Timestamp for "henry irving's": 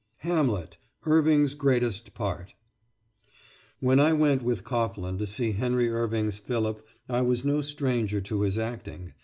5.51-6.39